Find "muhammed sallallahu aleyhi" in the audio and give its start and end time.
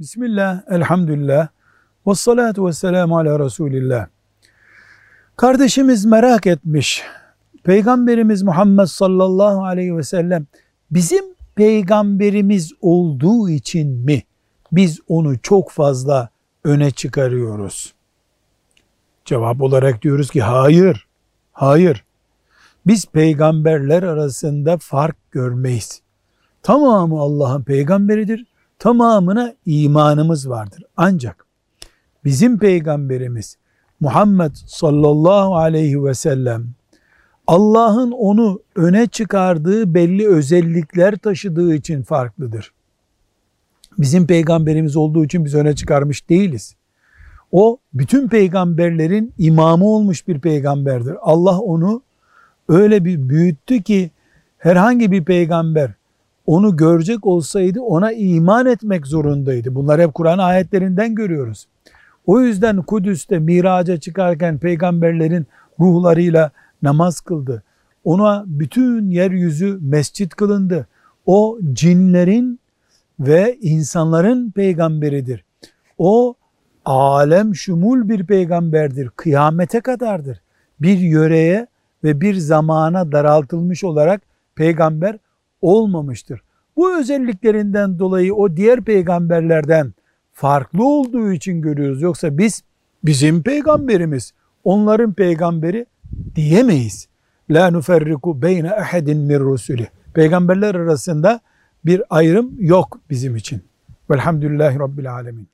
8.42-9.96, 34.00-36.04